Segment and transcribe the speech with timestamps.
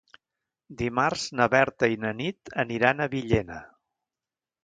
[0.79, 3.59] Dimarts na Berta i na Nit aniran a Villena.